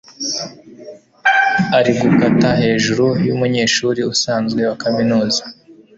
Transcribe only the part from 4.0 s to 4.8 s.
usanzwe wa